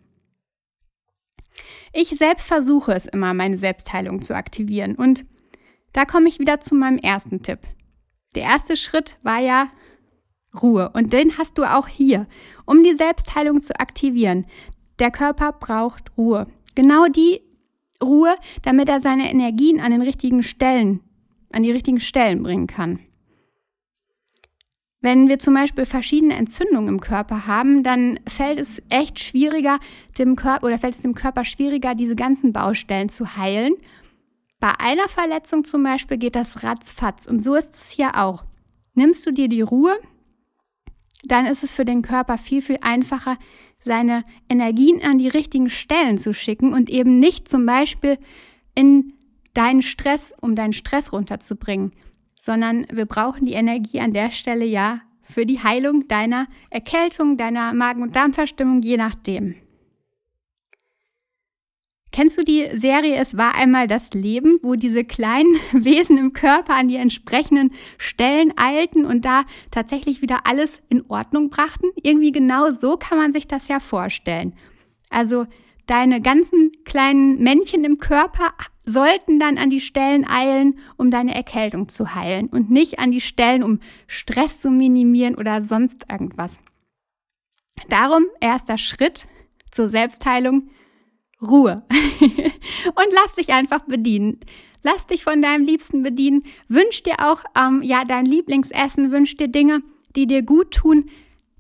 Ich 1.94 2.10
selbst 2.10 2.48
versuche 2.48 2.94
es 2.94 3.06
immer, 3.06 3.34
meine 3.34 3.58
Selbstheilung 3.58 4.22
zu 4.22 4.36
aktivieren. 4.36 4.96
Und 4.96 5.26
da 5.94 6.06
komme 6.06 6.30
ich 6.30 6.40
wieder 6.40 6.62
zu 6.62 6.76
meinem 6.76 6.98
ersten 6.98 7.42
Tipp. 7.42 7.60
Der 8.36 8.44
erste 8.44 8.78
Schritt 8.78 9.18
war 9.24 9.40
ja 9.40 9.70
Ruhe. 10.62 10.92
Und 10.94 11.14
den 11.14 11.38
hast 11.38 11.58
du 11.58 11.64
auch 11.64 11.88
hier, 11.88 12.28
um 12.66 12.84
die 12.84 12.94
Selbstheilung 12.94 13.62
zu 13.62 13.80
aktivieren. 13.80 14.46
Der 15.00 15.12
Körper 15.12 15.52
braucht 15.54 16.16
Ruhe. 16.18 16.48
Genau 16.76 17.08
die 17.08 17.42
Ruhe, 18.02 18.36
damit 18.62 18.90
er 18.90 19.00
seine 19.00 19.32
Energien 19.32 19.80
an 19.80 19.92
den 19.92 20.02
richtigen 20.02 20.44
Stellen 20.44 21.02
an 21.54 21.64
die 21.64 21.72
richtigen 21.72 22.00
Stellen 22.00 22.44
bringen 22.44 22.68
kann. 22.68 23.00
Wenn 25.00 25.30
wir 25.30 25.38
zum 25.38 25.54
Beispiel 25.54 25.86
verschiedene 25.86 26.36
Entzündungen 26.36 26.90
im 26.90 27.00
Körper 27.00 27.46
haben, 27.46 27.84
dann 27.84 28.20
fällt 28.28 28.60
es 28.60 28.82
echt 28.90 29.20
schwieriger, 29.20 29.80
dem 30.18 30.36
Körper 30.36 30.66
oder 30.66 30.80
fällt 30.80 30.96
es 30.96 31.02
dem 31.02 31.14
Körper 31.14 31.46
schwieriger, 31.46 31.94
diese 31.94 32.16
ganzen 32.16 32.52
Baustellen 32.52 33.10
zu 33.10 33.38
heilen. 33.38 33.74
Bei 34.60 34.72
einer 34.80 35.08
Verletzung 35.08 35.64
zum 35.64 35.84
Beispiel 35.84 36.18
geht 36.18 36.36
das 36.36 36.64
ratzfatz 36.64 37.28
und 37.28 37.44
so 37.44 37.54
ist 37.54 37.76
es 37.76 37.92
hier 37.92 38.16
auch. 38.16 38.44
Nimmst 38.96 39.26
du 39.28 39.32
dir 39.32 39.48
die 39.48 39.62
Ruhe, 39.62 39.96
dann 41.24 41.46
ist 41.46 41.64
es 41.64 41.72
für 41.72 41.86
den 41.86 42.02
Körper 42.02 42.40
viel, 42.40 42.64
viel 42.64 42.80
einfacher, 42.82 43.38
seine 43.84 44.24
Energien 44.50 45.04
an 45.04 45.20
die 45.20 45.28
richtigen 45.28 45.70
Stellen 45.70 46.18
zu 46.18 46.34
schicken 46.34 46.74
und 46.74 46.90
eben 46.90 47.18
nicht 47.18 47.48
zum 47.48 47.68
Beispiel 47.68 48.18
in 48.74 49.14
deinen 49.54 49.84
Stress, 49.84 50.34
um 50.42 50.56
deinen 50.56 50.74
Stress 50.74 51.14
runterzubringen, 51.14 51.92
sondern 52.38 52.86
wir 52.92 53.06
brauchen 53.06 53.46
die 53.46 53.54
Energie 53.54 54.00
an 54.00 54.14
der 54.14 54.32
Stelle 54.32 54.66
ja 54.66 55.02
für 55.22 55.46
die 55.46 55.62
Heilung 55.62 56.08
deiner 56.08 56.48
Erkältung, 56.70 57.36
deiner 57.36 57.74
Magen- 57.74 58.04
und 58.04 58.16
Darmverstimmung, 58.16 58.82
je 58.82 58.96
nachdem. 58.96 59.56
Kennst 62.12 62.38
du 62.38 62.44
die 62.44 62.68
Serie 62.74 63.16
Es 63.18 63.38
war 63.38 63.56
einmal 63.56 63.88
das 63.88 64.12
Leben, 64.14 64.60
wo 64.64 64.76
diese 64.76 65.04
kleinen 65.04 65.54
Wesen 65.74 66.18
im 66.18 66.34
Körper 66.34 66.76
an 66.76 66.88
die 66.88 66.96
entsprechenden 66.96 67.72
Stellen 67.98 68.54
eilten 68.56 69.06
und 69.06 69.26
da 69.26 69.44
tatsächlich 69.72 70.22
wieder 70.22 70.48
alles 70.48 70.82
in 70.90 71.04
Ordnung 71.10 71.50
brachten? 71.50 71.88
Irgendwie 72.02 72.32
genau 72.32 72.70
so 72.72 72.98
kann 72.98 73.18
man 73.18 73.34
sich 73.34 73.48
das 73.48 73.68
ja 73.68 73.80
vorstellen. 73.80 74.54
Also 75.10 75.46
deine 75.88 76.22
ganzen 76.22 76.72
kleinen 76.86 77.42
Männchen 77.42 77.84
im 77.84 77.98
Körper 77.98 78.54
sollten 78.86 79.40
dann 79.40 79.58
an 79.58 79.70
die 79.70 79.82
Stellen 79.82 80.26
eilen, 80.28 80.80
um 80.98 81.12
deine 81.12 81.36
Erkältung 81.36 81.90
zu 81.90 82.16
heilen 82.16 82.48
und 82.48 82.70
nicht 82.70 83.00
an 83.00 83.12
die 83.12 83.22
Stellen, 83.22 83.64
um 83.64 83.80
Stress 84.08 84.60
zu 84.60 84.70
minimieren 84.70 85.36
oder 85.36 85.64
sonst 85.64 86.06
irgendwas. 86.10 86.60
Darum 87.90 88.26
erster 88.40 88.78
Schritt 88.78 89.28
zur 89.72 89.90
Selbstheilung, 89.90 90.70
Ruhe. 91.42 91.76
und 91.90 93.14
lass 93.14 93.36
dich 93.36 93.54
einfach 93.54 93.86
bedienen. 93.86 94.40
Lass 94.84 95.06
dich 95.06 95.24
von 95.24 95.42
deinem 95.42 95.66
Liebsten 95.66 96.02
bedienen. 96.02 96.44
Wünsch 96.68 97.04
dir 97.04 97.16
auch 97.20 97.44
ähm, 97.56 97.82
ja 97.84 98.06
dein 98.06 98.26
Lieblingsessen, 98.26 99.12
wünsch 99.12 99.36
dir 99.36 99.48
Dinge, 99.48 99.82
die 100.16 100.28
dir 100.28 100.44
gut 100.44 100.72
tun. 100.72 101.10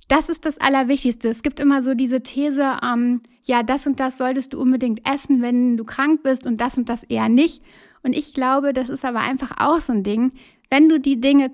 Das 0.07 0.29
ist 0.29 0.45
das 0.45 0.59
Allerwichtigste. 0.59 1.27
Es 1.27 1.43
gibt 1.43 1.59
immer 1.59 1.83
so 1.83 1.93
diese 1.93 2.23
These, 2.23 2.77
ähm, 2.81 3.21
ja, 3.47 3.63
das 3.63 3.87
und 3.87 3.99
das 3.99 4.17
solltest 4.17 4.53
du 4.53 4.61
unbedingt 4.61 5.07
essen, 5.07 5.41
wenn 5.41 5.77
du 5.77 5.83
krank 5.83 6.23
bist 6.23 6.45
und 6.45 6.61
das 6.61 6.77
und 6.77 6.89
das 6.89 7.03
eher 7.03 7.29
nicht. 7.29 7.63
Und 8.03 8.15
ich 8.15 8.33
glaube, 8.33 8.73
das 8.73 8.89
ist 8.89 9.05
aber 9.05 9.19
einfach 9.21 9.51
auch 9.57 9.81
so 9.81 9.93
ein 9.93 10.03
Ding. 10.03 10.33
Wenn 10.69 10.89
du 10.89 10.99
die 10.99 11.19
Dinge 11.19 11.51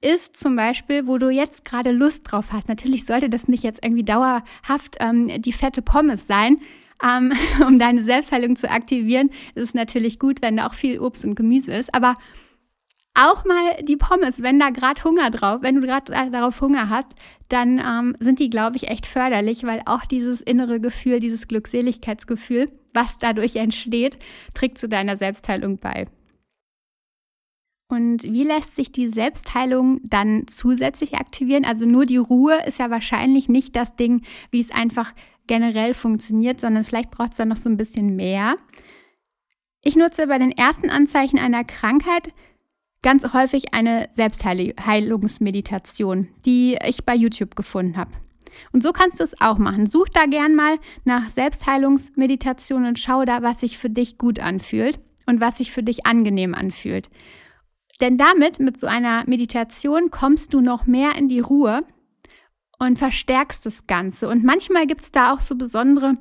isst 0.00 0.36
zum 0.36 0.56
Beispiel, 0.56 1.06
wo 1.06 1.18
du 1.18 1.30
jetzt 1.30 1.64
gerade 1.64 1.90
Lust 1.90 2.30
drauf 2.30 2.48
hast. 2.52 2.68
Natürlich 2.68 3.06
sollte 3.06 3.28
das 3.28 3.48
nicht 3.48 3.64
jetzt 3.64 3.82
irgendwie 3.82 4.04
dauerhaft 4.04 4.96
ähm, 5.00 5.40
die 5.40 5.52
fette 5.52 5.82
Pommes 5.82 6.26
sein, 6.26 6.58
ähm, 7.02 7.32
um 7.66 7.78
deine 7.78 8.02
Selbstheilung 8.02 8.56
zu 8.56 8.70
aktivieren, 8.70 9.30
ist 9.54 9.64
es 9.64 9.74
natürlich 9.74 10.18
gut, 10.18 10.42
wenn 10.42 10.58
da 10.58 10.66
auch 10.66 10.74
viel 10.74 10.98
Obst 10.98 11.24
und 11.24 11.34
Gemüse 11.34 11.72
ist. 11.72 11.94
Aber 11.94 12.16
auch 13.16 13.44
mal 13.44 13.82
die 13.82 13.96
Pommes, 13.96 14.42
wenn 14.42 14.58
da 14.58 14.70
gerade 14.70 15.02
Hunger 15.02 15.30
drauf, 15.30 15.62
wenn 15.62 15.76
du 15.76 15.80
gerade 15.80 16.12
darauf 16.30 16.60
Hunger 16.60 16.90
hast, 16.90 17.08
dann 17.48 17.78
ähm, 17.78 18.14
sind 18.20 18.38
die, 18.38 18.50
glaube 18.50 18.76
ich, 18.76 18.88
echt 18.88 19.06
förderlich, 19.06 19.64
weil 19.64 19.82
auch 19.86 20.04
dieses 20.04 20.40
innere 20.40 20.80
Gefühl, 20.80 21.20
dieses 21.20 21.48
Glückseligkeitsgefühl, 21.48 22.70
was 22.92 23.18
dadurch 23.18 23.56
entsteht, 23.56 24.18
trägt 24.54 24.78
zu 24.78 24.88
deiner 24.88 25.16
Selbstheilung 25.16 25.78
bei. 25.78 26.06
Und 27.88 28.24
wie 28.24 28.42
lässt 28.42 28.74
sich 28.74 28.90
die 28.90 29.08
Selbstheilung 29.08 30.00
dann 30.02 30.48
zusätzlich 30.48 31.14
aktivieren? 31.14 31.64
Also 31.64 31.86
nur 31.86 32.04
die 32.04 32.16
Ruhe 32.16 32.58
ist 32.66 32.80
ja 32.80 32.90
wahrscheinlich 32.90 33.48
nicht 33.48 33.76
das 33.76 33.94
Ding, 33.94 34.22
wie 34.50 34.60
es 34.60 34.72
einfach 34.72 35.14
generell 35.46 35.94
funktioniert, 35.94 36.60
sondern 36.60 36.82
vielleicht 36.82 37.12
braucht 37.12 37.32
es 37.32 37.36
da 37.36 37.44
noch 37.44 37.56
so 37.56 37.70
ein 37.70 37.76
bisschen 37.76 38.16
mehr. 38.16 38.56
Ich 39.82 39.94
nutze 39.94 40.26
bei 40.26 40.38
den 40.38 40.50
ersten 40.50 40.90
Anzeichen 40.90 41.38
einer 41.38 41.62
Krankheit 41.62 42.32
ganz 43.02 43.32
häufig 43.32 43.74
eine 43.74 44.08
Selbstheilungsmeditation, 44.12 46.28
die 46.44 46.78
ich 46.86 47.04
bei 47.04 47.14
YouTube 47.14 47.56
gefunden 47.56 47.96
habe. 47.96 48.12
Und 48.72 48.82
so 48.82 48.92
kannst 48.92 49.20
du 49.20 49.24
es 49.24 49.40
auch 49.40 49.58
machen. 49.58 49.86
Such 49.86 50.08
da 50.12 50.26
gern 50.26 50.54
mal 50.54 50.78
nach 51.04 51.28
Selbstheilungsmeditation 51.28 52.86
und 52.86 52.98
schau 52.98 53.24
da, 53.24 53.42
was 53.42 53.60
sich 53.60 53.78
für 53.78 53.90
dich 53.90 54.18
gut 54.18 54.40
anfühlt 54.40 55.00
und 55.26 55.40
was 55.40 55.58
sich 55.58 55.72
für 55.72 55.82
dich 55.82 56.06
angenehm 56.06 56.54
anfühlt. 56.54 57.10
Denn 58.00 58.16
damit, 58.16 58.60
mit 58.60 58.78
so 58.78 58.86
einer 58.86 59.24
Meditation, 59.26 60.10
kommst 60.10 60.52
du 60.52 60.60
noch 60.60 60.86
mehr 60.86 61.16
in 61.16 61.28
die 61.28 61.40
Ruhe 61.40 61.82
und 62.78 62.98
verstärkst 62.98 63.64
das 63.64 63.86
Ganze. 63.86 64.28
Und 64.28 64.44
manchmal 64.44 64.86
gibt 64.86 65.02
es 65.02 65.12
da 65.12 65.32
auch 65.32 65.40
so 65.40 65.56
besondere 65.56 66.16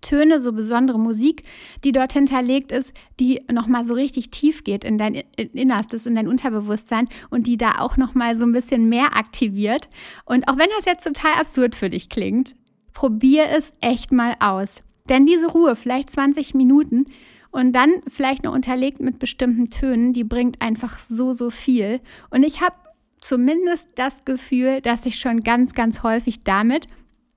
Töne, 0.00 0.40
so 0.40 0.52
besondere 0.52 0.98
Musik, 0.98 1.42
die 1.84 1.92
dort 1.92 2.12
hinterlegt 2.12 2.72
ist, 2.72 2.92
die 3.20 3.42
nochmal 3.50 3.86
so 3.86 3.94
richtig 3.94 4.30
tief 4.30 4.64
geht 4.64 4.84
in 4.84 4.98
dein 4.98 5.14
Innerstes, 5.36 6.06
in 6.06 6.14
dein 6.14 6.28
Unterbewusstsein 6.28 7.08
und 7.30 7.46
die 7.46 7.56
da 7.56 7.78
auch 7.78 7.96
nochmal 7.96 8.36
so 8.36 8.44
ein 8.44 8.52
bisschen 8.52 8.88
mehr 8.88 9.16
aktiviert. 9.16 9.88
Und 10.24 10.48
auch 10.48 10.58
wenn 10.58 10.68
das 10.76 10.84
jetzt 10.84 11.04
total 11.04 11.34
absurd 11.40 11.74
für 11.74 11.90
dich 11.90 12.08
klingt, 12.08 12.54
probier 12.92 13.44
es 13.50 13.72
echt 13.80 14.12
mal 14.12 14.34
aus. 14.40 14.80
Denn 15.08 15.24
diese 15.26 15.48
Ruhe, 15.48 15.76
vielleicht 15.76 16.10
20 16.10 16.54
Minuten 16.54 17.06
und 17.50 17.72
dann 17.72 17.90
vielleicht 18.06 18.44
noch 18.44 18.54
unterlegt 18.54 19.00
mit 19.00 19.18
bestimmten 19.18 19.70
Tönen, 19.70 20.12
die 20.12 20.24
bringt 20.24 20.60
einfach 20.60 21.00
so, 21.00 21.32
so 21.32 21.50
viel. 21.50 22.00
Und 22.30 22.44
ich 22.44 22.60
habe 22.60 22.76
zumindest 23.20 23.88
das 23.94 24.24
Gefühl, 24.24 24.80
dass 24.80 25.06
ich 25.06 25.18
schon 25.18 25.40
ganz, 25.40 25.72
ganz 25.72 26.02
häufig 26.02 26.44
damit 26.44 26.86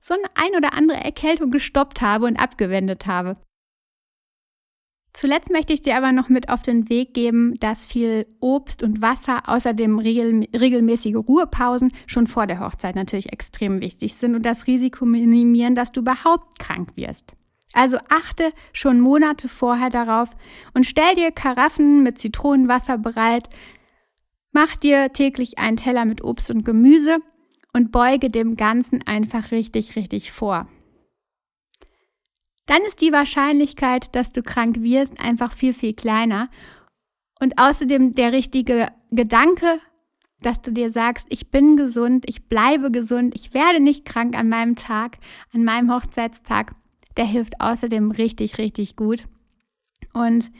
so 0.02 0.14
eine 0.14 0.24
ein 0.34 0.56
oder 0.56 0.74
andere 0.74 1.02
Erkältung 1.02 1.50
gestoppt 1.50 2.02
habe 2.02 2.26
und 2.26 2.36
abgewendet 2.36 3.06
habe. 3.06 3.36
Zuletzt 5.14 5.50
möchte 5.50 5.74
ich 5.74 5.82
dir 5.82 5.96
aber 5.96 6.10
noch 6.10 6.28
mit 6.28 6.48
auf 6.48 6.62
den 6.62 6.88
Weg 6.88 7.12
geben, 7.14 7.54
dass 7.60 7.86
viel 7.86 8.26
Obst 8.40 8.82
und 8.82 9.02
Wasser, 9.02 9.42
außerdem 9.46 9.98
regel, 9.98 10.48
regelmäßige 10.58 11.16
Ruhepausen 11.16 11.92
schon 12.06 12.26
vor 12.26 12.46
der 12.46 12.60
Hochzeit 12.60 12.96
natürlich 12.96 13.32
extrem 13.32 13.80
wichtig 13.82 14.14
sind 14.14 14.34
und 14.34 14.44
das 14.44 14.66
Risiko 14.66 15.04
minimieren, 15.04 15.74
dass 15.74 15.92
du 15.92 16.00
überhaupt 16.00 16.58
krank 16.58 16.96
wirst. 16.96 17.34
Also 17.74 17.98
achte 18.08 18.52
schon 18.72 19.00
Monate 19.00 19.48
vorher 19.48 19.90
darauf 19.90 20.30
und 20.74 20.84
stell 20.84 21.14
dir 21.14 21.30
Karaffen 21.30 22.02
mit 22.02 22.18
Zitronenwasser 22.18 22.98
bereit, 22.98 23.48
Mach 24.54 24.76
dir 24.76 25.10
täglich 25.14 25.58
einen 25.58 25.78
Teller 25.78 26.04
mit 26.04 26.22
Obst 26.22 26.50
und 26.50 26.62
Gemüse 26.62 27.18
und 27.72 27.90
beuge 27.90 28.30
dem 28.30 28.56
Ganzen 28.56 29.02
einfach 29.06 29.50
richtig, 29.50 29.96
richtig 29.96 30.32
vor. 30.32 30.68
Dann 32.66 32.82
ist 32.82 33.00
die 33.00 33.12
Wahrscheinlichkeit, 33.12 34.14
dass 34.14 34.32
du 34.32 34.42
krank 34.42 34.80
wirst, 34.80 35.20
einfach 35.20 35.52
viel, 35.52 35.74
viel 35.74 35.94
kleiner. 35.94 36.48
Und 37.40 37.58
außerdem 37.58 38.14
der 38.14 38.32
richtige 38.32 38.88
Gedanke, 39.10 39.80
dass 40.40 40.62
du 40.62 40.72
dir 40.72 40.90
sagst, 40.90 41.26
ich 41.30 41.50
bin 41.50 41.76
gesund, 41.76 42.24
ich 42.28 42.48
bleibe 42.48 42.90
gesund, 42.90 43.34
ich 43.34 43.54
werde 43.54 43.80
nicht 43.80 44.04
krank 44.04 44.36
an 44.36 44.48
meinem 44.48 44.76
Tag, 44.76 45.18
an 45.52 45.64
meinem 45.64 45.92
Hochzeitstag, 45.92 46.74
der 47.16 47.24
hilft 47.24 47.60
außerdem 47.60 48.10
richtig, 48.10 48.58
richtig 48.58 48.96
gut. 48.96 49.24
Und 50.12 50.50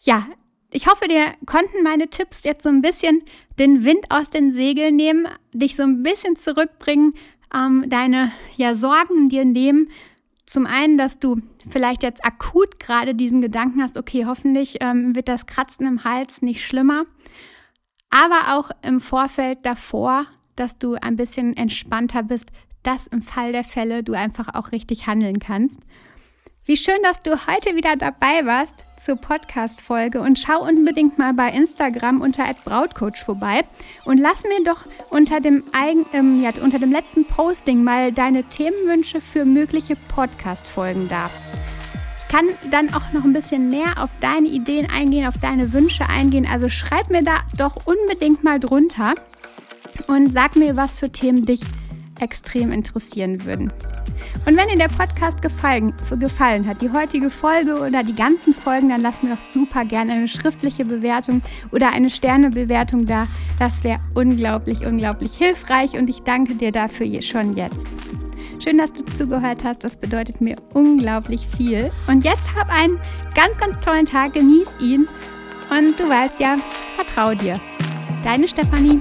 ja, 0.00 0.26
ich 0.74 0.88
hoffe, 0.88 1.06
dir 1.06 1.34
konnten 1.46 1.84
meine 1.84 2.08
Tipps 2.08 2.42
jetzt 2.42 2.64
so 2.64 2.68
ein 2.68 2.82
bisschen 2.82 3.22
den 3.60 3.84
Wind 3.84 4.10
aus 4.10 4.30
den 4.30 4.52
Segeln 4.52 4.96
nehmen, 4.96 5.28
dich 5.52 5.76
so 5.76 5.84
ein 5.84 6.02
bisschen 6.02 6.34
zurückbringen, 6.34 7.14
ähm, 7.54 7.84
deine 7.88 8.32
ja, 8.56 8.74
Sorgen 8.74 9.28
dir 9.28 9.44
nehmen. 9.44 9.88
Zum 10.46 10.66
einen, 10.66 10.98
dass 10.98 11.20
du 11.20 11.38
vielleicht 11.70 12.02
jetzt 12.02 12.24
akut 12.24 12.80
gerade 12.80 13.14
diesen 13.14 13.40
Gedanken 13.40 13.80
hast, 13.82 13.96
okay, 13.96 14.26
hoffentlich 14.26 14.78
ähm, 14.80 15.14
wird 15.14 15.28
das 15.28 15.46
Kratzen 15.46 15.86
im 15.86 16.02
Hals 16.02 16.42
nicht 16.42 16.66
schlimmer. 16.66 17.04
Aber 18.10 18.58
auch 18.58 18.70
im 18.82 18.98
Vorfeld 18.98 19.58
davor, 19.62 20.26
dass 20.56 20.76
du 20.78 20.94
ein 20.94 21.16
bisschen 21.16 21.56
entspannter 21.56 22.24
bist, 22.24 22.50
dass 22.82 23.06
im 23.06 23.22
Fall 23.22 23.52
der 23.52 23.64
Fälle 23.64 24.02
du 24.02 24.12
einfach 24.12 24.54
auch 24.54 24.72
richtig 24.72 25.06
handeln 25.06 25.38
kannst. 25.38 25.80
Wie 26.66 26.78
schön, 26.78 26.96
dass 27.02 27.20
du 27.20 27.32
heute 27.46 27.76
wieder 27.76 27.94
dabei 27.94 28.46
warst 28.46 28.86
zur 28.96 29.16
Podcast-Folge 29.16 30.22
und 30.22 30.38
schau 30.38 30.66
unbedingt 30.66 31.18
mal 31.18 31.34
bei 31.34 31.50
Instagram 31.50 32.22
unter 32.22 32.44
@brautcoach 32.64 33.22
vorbei 33.22 33.60
und 34.06 34.16
lass 34.16 34.44
mir 34.44 34.64
doch 34.64 34.86
unter 35.10 35.40
dem, 35.40 35.62
eigen, 35.74 36.06
ähm, 36.14 36.42
ja, 36.42 36.52
unter 36.62 36.78
dem 36.78 36.90
letzten 36.90 37.26
Posting 37.26 37.84
mal 37.84 38.12
deine 38.12 38.44
Themenwünsche 38.44 39.20
für 39.20 39.44
mögliche 39.44 39.94
Podcast-Folgen 39.94 41.06
da. 41.06 41.28
Ich 42.20 42.28
kann 42.28 42.46
dann 42.70 42.94
auch 42.94 43.12
noch 43.12 43.24
ein 43.24 43.34
bisschen 43.34 43.68
mehr 43.68 44.02
auf 44.02 44.12
deine 44.20 44.48
Ideen 44.48 44.88
eingehen, 44.88 45.26
auf 45.26 45.36
deine 45.36 45.74
Wünsche 45.74 46.08
eingehen. 46.08 46.48
Also 46.50 46.70
schreib 46.70 47.10
mir 47.10 47.22
da 47.22 47.40
doch 47.58 47.84
unbedingt 47.84 48.42
mal 48.42 48.58
drunter 48.58 49.16
und 50.06 50.32
sag 50.32 50.56
mir, 50.56 50.76
was 50.76 50.98
für 50.98 51.10
Themen 51.10 51.44
dich 51.44 51.60
extrem 52.20 52.72
interessieren 52.72 53.44
würden. 53.44 53.72
Und 54.46 54.56
wenn 54.56 54.68
dir 54.68 54.78
der 54.78 54.88
Podcast 54.88 55.42
gefallen, 55.42 55.92
gefallen 56.18 56.66
hat, 56.66 56.80
die 56.80 56.90
heutige 56.90 57.30
Folge 57.30 57.80
oder 57.80 58.02
die 58.02 58.14
ganzen 58.14 58.52
Folgen, 58.52 58.88
dann 58.88 59.00
lass 59.00 59.22
mir 59.22 59.34
doch 59.34 59.40
super 59.40 59.84
gerne 59.84 60.12
eine 60.12 60.28
schriftliche 60.28 60.84
Bewertung 60.84 61.42
oder 61.72 61.90
eine 61.90 62.10
Sternebewertung 62.10 63.06
da. 63.06 63.26
Das 63.58 63.84
wäre 63.84 64.00
unglaublich, 64.14 64.86
unglaublich 64.86 65.34
hilfreich 65.36 65.94
und 65.98 66.08
ich 66.08 66.22
danke 66.22 66.54
dir 66.54 66.72
dafür 66.72 67.22
schon 67.22 67.56
jetzt. 67.56 67.88
Schön, 68.64 68.78
dass 68.78 68.92
du 68.92 69.04
zugehört 69.04 69.64
hast. 69.64 69.84
Das 69.84 69.96
bedeutet 69.96 70.40
mir 70.40 70.56
unglaublich 70.72 71.46
viel. 71.56 71.90
Und 72.06 72.24
jetzt 72.24 72.54
hab 72.54 72.70
einen 72.70 72.98
ganz, 73.34 73.58
ganz 73.58 73.84
tollen 73.84 74.06
Tag. 74.06 74.32
Genieß 74.32 74.76
ihn. 74.80 75.06
Und 75.70 75.98
du 75.98 76.08
weißt 76.08 76.40
ja, 76.40 76.56
vertrau 76.96 77.34
dir. 77.34 77.60
Deine 78.22 78.48
Stefanie. 78.48 79.00